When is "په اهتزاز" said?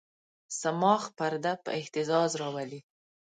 1.63-2.31